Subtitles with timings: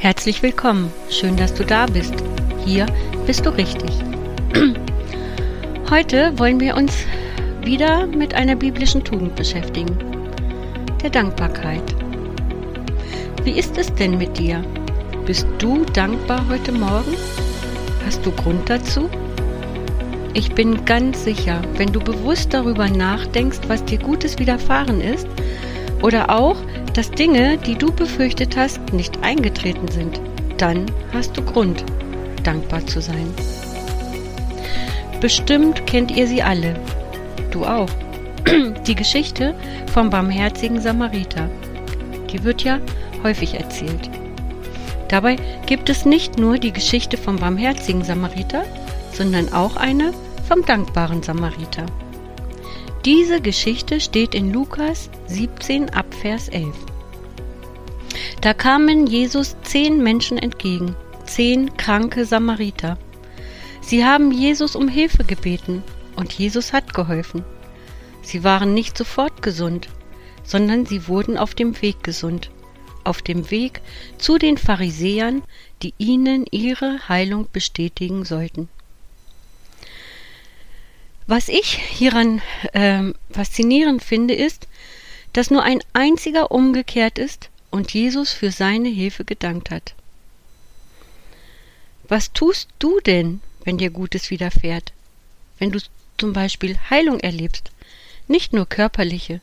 [0.00, 2.14] Herzlich willkommen, schön, dass du da bist.
[2.64, 2.86] Hier
[3.26, 3.90] bist du richtig.
[5.90, 6.92] Heute wollen wir uns
[7.64, 9.98] wieder mit einer biblischen Tugend beschäftigen,
[11.02, 11.82] der Dankbarkeit.
[13.42, 14.62] Wie ist es denn mit dir?
[15.26, 17.16] Bist du dankbar heute Morgen?
[18.06, 19.10] Hast du Grund dazu?
[20.32, 25.26] Ich bin ganz sicher, wenn du bewusst darüber nachdenkst, was dir Gutes widerfahren ist,
[26.02, 26.56] oder auch,
[26.98, 30.20] dass Dinge, die du befürchtet hast, nicht eingetreten sind,
[30.56, 31.84] dann hast du Grund,
[32.42, 33.32] dankbar zu sein.
[35.20, 36.74] Bestimmt kennt ihr sie alle.
[37.52, 37.88] Du auch.
[38.88, 39.54] Die Geschichte
[39.94, 41.48] vom barmherzigen Samariter.
[42.32, 42.80] Die wird ja
[43.22, 44.10] häufig erzählt.
[45.06, 45.36] Dabei
[45.66, 48.64] gibt es nicht nur die Geschichte vom barmherzigen Samariter,
[49.12, 50.12] sondern auch eine
[50.48, 51.86] vom dankbaren Samariter.
[53.04, 56.74] Diese Geschichte steht in Lukas 17 ab Vers 11.
[58.40, 60.94] Da kamen Jesus zehn Menschen entgegen,
[61.26, 62.96] zehn kranke Samariter.
[63.80, 65.82] Sie haben Jesus um Hilfe gebeten,
[66.14, 67.44] und Jesus hat geholfen.
[68.22, 69.88] Sie waren nicht sofort gesund,
[70.44, 72.50] sondern sie wurden auf dem Weg gesund,
[73.02, 73.80] auf dem Weg
[74.18, 75.42] zu den Pharisäern,
[75.82, 78.68] die ihnen ihre Heilung bestätigen sollten.
[81.26, 82.40] Was ich hieran
[82.72, 84.68] äh, faszinierend finde, ist,
[85.32, 89.94] dass nur ein einziger umgekehrt ist und Jesus für seine Hilfe gedankt hat.
[92.08, 94.92] Was tust du denn, wenn dir Gutes widerfährt?
[95.58, 95.80] Wenn du
[96.16, 97.70] zum Beispiel Heilung erlebst,
[98.26, 99.40] nicht nur körperliche,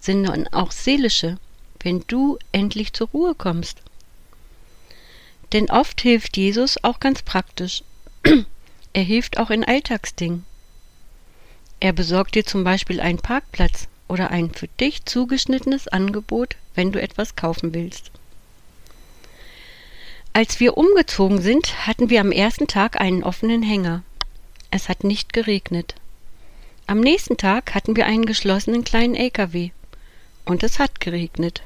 [0.00, 1.38] sondern auch seelische,
[1.80, 3.78] wenn du endlich zur Ruhe kommst.
[5.52, 7.82] Denn oft hilft Jesus auch ganz praktisch.
[8.92, 10.44] er hilft auch in Alltagsdingen.
[11.80, 17.00] Er besorgt dir zum Beispiel einen Parkplatz oder ein für dich zugeschnittenes Angebot, wenn du
[17.00, 18.10] etwas kaufen willst.
[20.34, 24.02] Als wir umgezogen sind, hatten wir am ersten Tag einen offenen Hänger.
[24.70, 25.94] Es hat nicht geregnet.
[26.86, 29.70] Am nächsten Tag hatten wir einen geschlossenen kleinen LKW.
[30.44, 31.62] Und es hat geregnet.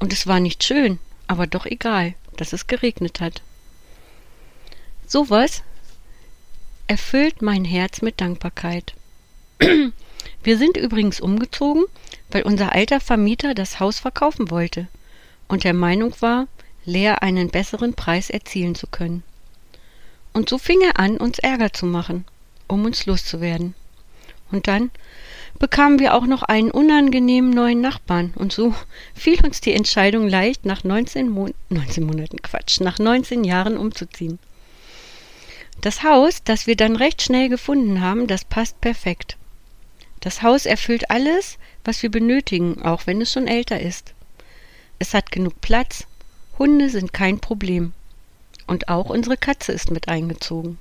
[0.00, 0.98] Und es war nicht schön,
[1.28, 3.42] aber doch egal, dass es geregnet hat.
[5.06, 5.62] Sowas
[6.88, 8.94] erfüllt mein Herz mit Dankbarkeit.
[10.42, 11.84] Wir sind übrigens umgezogen,
[12.30, 14.88] weil unser alter Vermieter das Haus verkaufen wollte
[15.48, 16.48] und der Meinung war,
[16.84, 19.22] leer einen besseren Preis erzielen zu können.
[20.32, 22.24] Und so fing er an, uns Ärger zu machen,
[22.66, 23.74] um uns loszuwerden.
[24.50, 24.90] Und dann
[25.58, 28.74] bekamen wir auch noch einen unangenehmen neuen Nachbarn, und so
[29.14, 34.38] fiel uns die Entscheidung leicht, nach 19, Mon 19 Monaten Quatsch, nach 19 Jahren umzuziehen.
[35.80, 39.36] Das Haus, das wir dann recht schnell gefunden haben, das passt perfekt.
[40.24, 44.14] Das Haus erfüllt alles, was wir benötigen, auch wenn es schon älter ist.
[44.98, 46.06] Es hat genug Platz,
[46.58, 47.92] Hunde sind kein Problem.
[48.66, 50.78] Und auch unsere Katze ist mit eingezogen.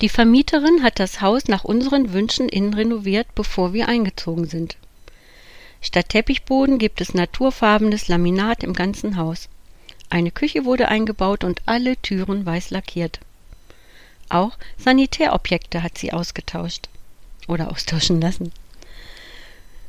[0.00, 4.78] Die Vermieterin hat das Haus nach unseren Wünschen innen renoviert, bevor wir eingezogen sind.
[5.82, 9.50] Statt Teppichboden gibt es naturfarbenes Laminat im ganzen Haus.
[10.08, 13.20] Eine Küche wurde eingebaut und alle Türen weiß lackiert.
[14.30, 16.88] Auch Sanitärobjekte hat sie ausgetauscht
[17.48, 18.52] oder austauschen lassen.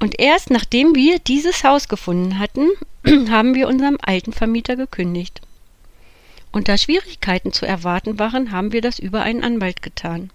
[0.00, 2.68] Und erst nachdem wir dieses Haus gefunden hatten,
[3.30, 5.40] haben wir unserem alten Vermieter gekündigt.
[6.52, 10.30] Und da Schwierigkeiten zu erwarten waren, haben wir das über einen Anwalt getan.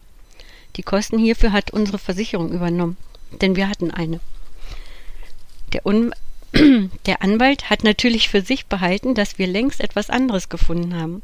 [0.76, 2.98] Die Kosten hierfür hat unsere Versicherung übernommen,
[3.42, 4.20] denn wir hatten eine.
[5.74, 6.14] Der, Un
[7.06, 11.22] der Anwalt hat natürlich für sich behalten, dass wir längst etwas anderes gefunden haben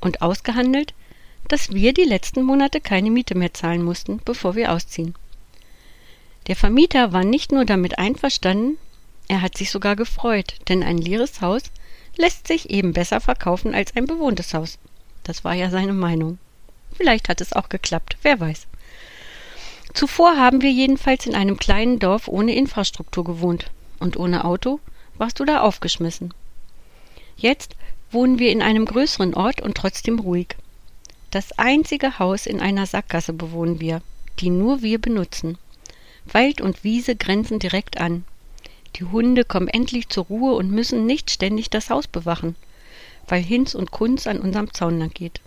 [0.00, 0.94] und ausgehandelt,
[1.48, 5.14] dass wir die letzten Monate keine Miete mehr zahlen mussten, bevor wir ausziehen.
[6.50, 8.76] Der Vermieter war nicht nur damit einverstanden,
[9.28, 11.62] er hat sich sogar gefreut, denn ein leeres Haus
[12.16, 14.76] lässt sich eben besser verkaufen als ein bewohntes Haus.
[15.22, 16.38] Das war ja seine Meinung.
[16.92, 18.66] Vielleicht hat es auch geklappt, wer weiß.
[19.94, 24.80] Zuvor haben wir jedenfalls in einem kleinen Dorf ohne Infrastruktur gewohnt, und ohne Auto
[25.18, 26.34] warst du da aufgeschmissen.
[27.36, 27.76] Jetzt
[28.10, 30.56] wohnen wir in einem größeren Ort und trotzdem ruhig.
[31.30, 34.02] Das einzige Haus in einer Sackgasse bewohnen wir,
[34.40, 35.56] die nur wir benutzen.
[36.32, 38.24] Wald und Wiese grenzen direkt an.
[38.96, 42.56] Die Hunde kommen endlich zur Ruhe und müssen nicht ständig das Haus bewachen,
[43.28, 45.40] weil Hinz und Kunz an unserem Zaun lang geht.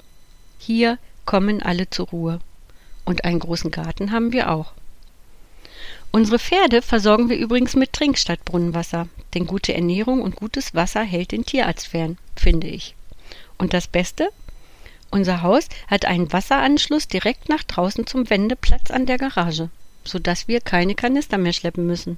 [0.57, 2.39] Hier kommen alle zur Ruhe.
[3.05, 4.73] Und einen großen Garten haben wir auch.
[6.11, 11.01] Unsere Pferde versorgen wir übrigens mit Trink statt Brunnenwasser, denn gute Ernährung und gutes Wasser
[11.01, 12.95] hält den Tierarzt fern, finde ich.
[13.57, 14.29] Und das Beste?
[15.09, 19.69] Unser Haus hat einen Wasseranschluss direkt nach draußen zum Wendeplatz an der Garage,
[20.05, 22.17] sodass wir keine Kanister mehr schleppen müssen.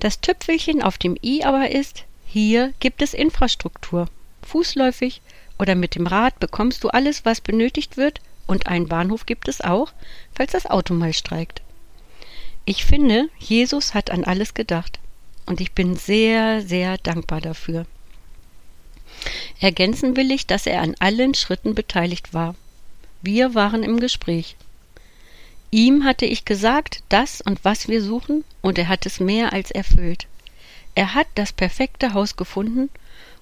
[0.00, 4.08] Das Tüpfelchen auf dem i aber ist, hier gibt es Infrastruktur
[4.46, 5.20] Fußläufig
[5.58, 9.60] oder mit dem Rad bekommst du alles, was benötigt wird, und einen Bahnhof gibt es
[9.60, 9.92] auch,
[10.32, 11.62] falls das Auto mal streikt.
[12.64, 15.00] Ich finde, Jesus hat an alles gedacht,
[15.46, 17.86] und ich bin sehr, sehr dankbar dafür.
[19.60, 22.54] Ergänzen will ich, dass er an allen Schritten beteiligt war.
[23.22, 24.56] Wir waren im Gespräch.
[25.70, 29.70] Ihm hatte ich gesagt, das und was wir suchen, und er hat es mehr als
[29.70, 30.26] erfüllt.
[30.94, 32.88] Er hat das perfekte Haus gefunden,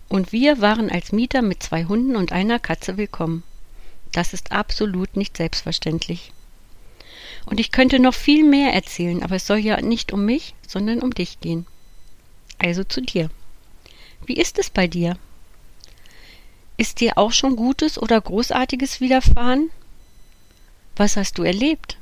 [0.09, 3.43] und wir waren als Mieter mit zwei Hunden und einer Katze willkommen.
[4.13, 6.33] Das ist absolut nicht selbstverständlich.
[7.47, 11.01] Und ich könnte noch viel mehr erzählen, aber es soll ja nicht um mich, sondern
[11.01, 11.67] um dich gehen.
[12.59, 13.29] Also zu dir.
[14.25, 15.19] Wie ist es bei dir?
[16.77, 19.71] Ist dir auch schon Gutes oder Großartiges widerfahren?
[20.97, 21.99] Was hast du erlebt?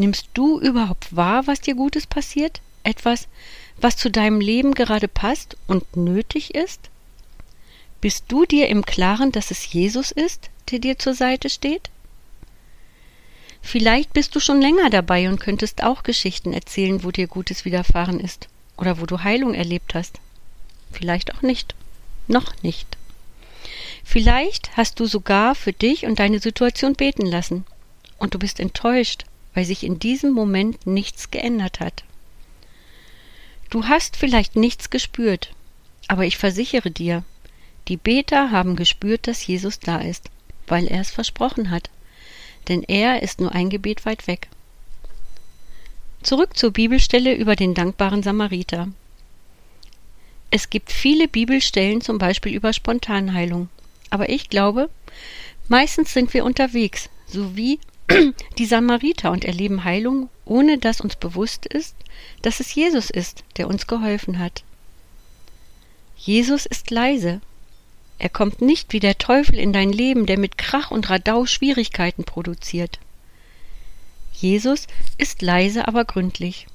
[0.00, 2.62] Nimmst du überhaupt wahr, was dir Gutes passiert?
[2.84, 3.28] Etwas,
[3.82, 6.88] was zu deinem Leben gerade passt und nötig ist?
[8.00, 11.90] Bist du dir im Klaren, dass es Jesus ist, der dir zur Seite steht?
[13.60, 18.20] Vielleicht bist du schon länger dabei und könntest auch Geschichten erzählen, wo dir Gutes widerfahren
[18.20, 18.48] ist
[18.78, 20.18] oder wo du Heilung erlebt hast.
[20.92, 21.74] Vielleicht auch nicht.
[22.26, 22.96] Noch nicht.
[24.02, 27.66] Vielleicht hast du sogar für dich und deine Situation beten lassen
[28.16, 32.04] und du bist enttäuscht, weil sich in diesem Moment nichts geändert hat.
[33.70, 35.52] Du hast vielleicht nichts gespürt,
[36.08, 37.24] aber ich versichere dir,
[37.88, 40.30] die Beter haben gespürt, dass Jesus da ist,
[40.66, 41.90] weil er es versprochen hat,
[42.68, 44.48] denn er ist nur ein Gebet weit weg.
[46.22, 48.88] Zurück zur Bibelstelle über den dankbaren Samariter.
[50.50, 53.68] Es gibt viele Bibelstellen zum Beispiel über Spontanheilung,
[54.10, 54.90] aber ich glaube,
[55.68, 57.78] meistens sind wir unterwegs, so wie
[58.58, 61.94] die Samariter und erleben Heilung, ohne dass uns bewusst ist,
[62.42, 64.64] dass es Jesus ist, der uns geholfen hat.
[66.16, 67.40] Jesus ist leise.
[68.18, 72.24] Er kommt nicht wie der Teufel in dein Leben, der mit Krach und Radau Schwierigkeiten
[72.24, 72.98] produziert.
[74.34, 74.86] Jesus
[75.16, 76.66] ist leise, aber gründlich.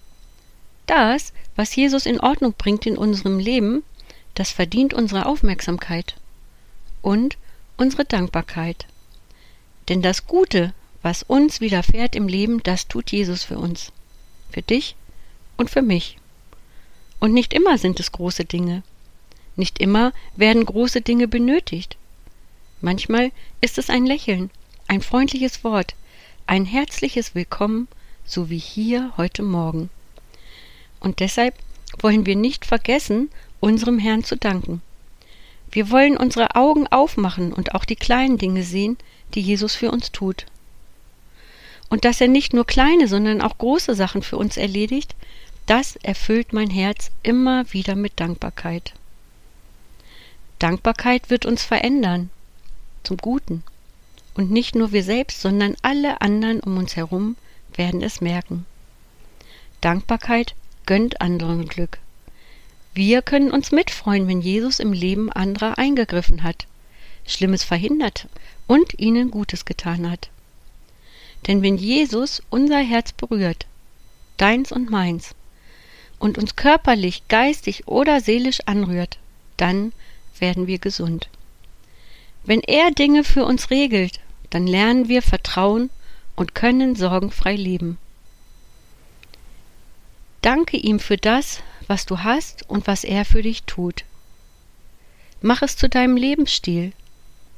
[0.88, 3.84] Das, was Jesus in Ordnung bringt in unserem Leben,
[4.34, 6.16] das verdient unsere Aufmerksamkeit
[7.02, 7.38] und
[7.78, 8.86] unsere Dankbarkeit.
[9.90, 10.74] Denn das Gute,
[11.06, 13.92] was uns widerfährt im Leben, das tut Jesus für uns,
[14.50, 14.96] für dich
[15.56, 16.18] und für mich.
[17.20, 18.82] Und nicht immer sind es große Dinge.
[19.56, 21.96] Nicht immer werden große Dinge benötigt.
[22.82, 23.32] Manchmal
[23.62, 24.50] ist es ein Lächeln,
[24.88, 25.94] ein freundliches Wort,
[26.48, 27.88] ein herzliches Willkommen,
[28.26, 29.92] so wie hier heute Morgen.
[31.00, 31.54] Und deshalb
[32.00, 33.30] wollen wir nicht vergessen,
[33.60, 34.82] unserem Herrn zu danken.
[35.70, 38.98] Wir wollen unsere Augen aufmachen und auch die kleinen Dinge sehen,
[39.36, 40.48] die Jesus für uns tut
[41.90, 45.16] und dass er nicht nur kleine, sondern auch große Sachen für uns erledigt,
[45.66, 48.94] das erfüllt mein Herz immer wieder mit Dankbarkeit.
[50.60, 52.30] Dankbarkeit wird uns verändern,
[53.04, 53.64] zum Guten.
[54.36, 57.36] Und nicht nur wir selbst, sondern alle anderen um uns herum
[57.74, 58.66] werden es merken.
[59.82, 60.56] Dankbarkeit
[60.86, 62.00] gönnt anderen Glück.
[62.94, 66.68] Wir können uns mitfreuen, wenn Jesus im Leben anderer eingegriffen hat,
[67.26, 68.28] Schlimmes verhindert
[68.68, 70.30] und ihnen Gutes getan hat.
[71.48, 73.66] Denn wenn Jesus unser Herz berührt,
[74.38, 75.36] deins und meins,
[76.20, 79.18] und uns körperlich, geistig oder seelisch anrührt,
[79.58, 79.94] dann
[80.40, 81.30] werden wir gesund.
[82.44, 84.20] Wenn er Dinge für uns regelt,
[84.50, 85.90] dann lernen wir Vertrauen
[86.36, 87.98] und können sorgenfrei leben.
[90.42, 94.04] Danke ihm für das, was du hast und was er für dich tut.
[95.42, 96.94] Mach es zu deinem Lebensstil.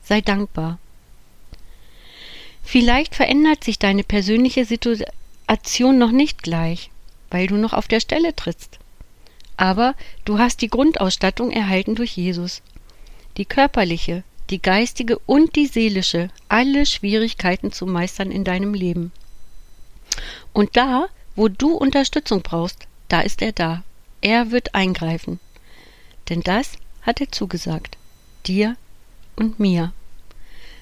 [0.03, 0.79] Sei dankbar.
[2.69, 6.91] Vielleicht verändert sich deine persönliche Situation noch nicht gleich,
[7.29, 8.77] weil du noch auf der Stelle trittst.
[9.55, 9.95] Aber
[10.25, 12.61] du hast die Grundausstattung erhalten durch Jesus.
[13.37, 19.13] Die körperliche, die geistige und die seelische, alle Schwierigkeiten zu meistern in deinem Leben.
[20.51, 21.07] Und da,
[21.37, 23.85] wo du Unterstützung brauchst, da ist er da.
[24.19, 25.39] Er wird eingreifen.
[26.27, 27.97] Denn das hat er zugesagt.
[28.45, 28.75] Dir
[29.37, 29.93] und mir.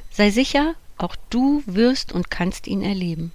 [0.10, 3.32] Sei sicher, auch du wirst und kannst ihn erleben.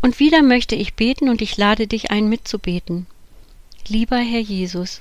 [0.00, 3.06] Und wieder möchte ich beten und ich lade dich ein, mitzubeten.
[3.86, 5.00] Lieber Herr Jesus,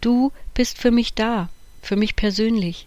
[0.00, 1.48] du bist für mich da,
[1.82, 2.86] für mich persönlich.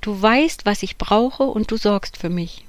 [0.00, 2.64] Du weißt, was ich brauche und du sorgst für mich.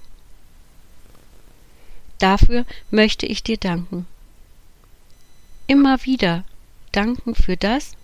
[2.20, 4.08] Dafür möchte ich dir danken.
[5.68, 6.46] Immer wieder
[6.92, 7.97] danken für das,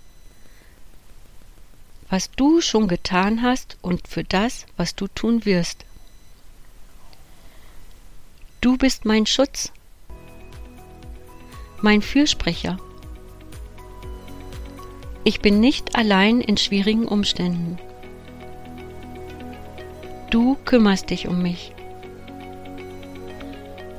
[2.14, 5.84] was du schon getan hast und für das, was du tun wirst.
[8.62, 9.72] Du bist mein Schutz,
[11.82, 12.78] mein Fürsprecher,
[15.24, 17.80] Ich bin nicht allein in schwierigen Umständen.
[20.30, 21.74] Du kümmerst dich um mich.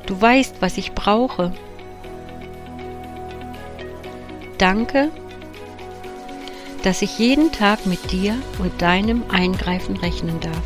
[0.06, 1.52] Du weißt, was ich brauche.
[4.58, 5.10] Danke,
[6.84, 10.62] dass ich jeden Tag mit dir und deinem Eingreifen rechnen darf.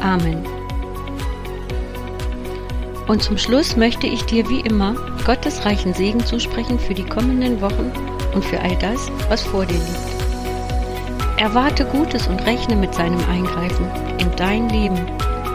[0.00, 0.44] Amen.
[3.06, 7.60] Und zum Schluss möchte ich dir wie immer Gottes reichen Segen zusprechen für die kommenden
[7.60, 7.92] Wochen
[8.34, 11.40] und für all das, was vor dir liegt.
[11.40, 13.86] Erwarte Gutes und rechne mit seinem Eingreifen
[14.18, 14.98] in dein Leben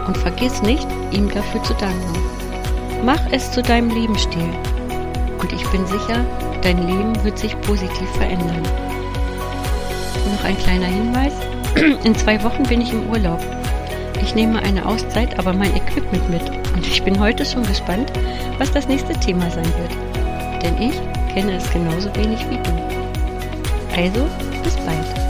[0.08, 2.20] und vergiss nicht, ihm dafür zu danken.
[3.04, 4.50] Mach es zu deinem Lebensstil
[5.40, 6.25] und ich bin sicher,
[6.66, 8.64] dein Leben wird sich positiv verändern.
[10.34, 11.34] Noch ein kleiner Hinweis.
[12.04, 13.40] In zwei Wochen bin ich im Urlaub.
[14.22, 16.42] Ich nehme eine Auszeit, aber mein Equipment mit.
[16.74, 18.12] Und ich bin heute schon gespannt,
[18.58, 20.64] was das nächste Thema sein wird.
[20.64, 20.96] Denn ich
[21.34, 22.72] kenne es genauso wenig wie du.
[23.96, 24.26] Also,
[24.64, 25.25] bis bald.